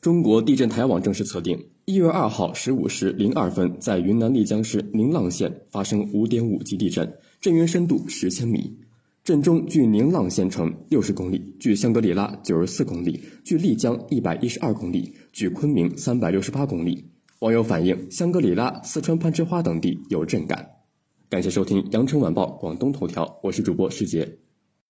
[0.00, 8.78] 中国地震台网正式测定，一月二号十五时零二分，在云南丽江市宁蒗县发生五点五级地震，震源深度十千米，
[9.22, 17.04] 震中距宁蒗县城六十公里，距香格里拉九十四公里，距丽江一百一十二公里，距昆明三百六十八公里。
[17.40, 20.66] 网友反映，香格里拉、四川攀枝花等地有震感。
[21.28, 24.38] 感谢收听《羊城晚报广东头条》，我是主播世杰。